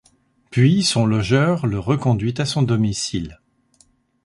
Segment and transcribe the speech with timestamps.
[0.49, 3.39] Puis son logeur le reconduit à son domicile.